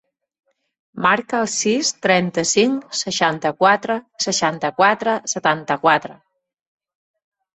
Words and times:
Marca 1.05 1.39
el 1.41 1.49
sis, 1.55 1.89
trenta-cinc, 2.05 2.87
seixanta-quatre, 3.01 3.99
seixanta-quatre, 4.27 5.15
setanta-quatre. 5.35 6.17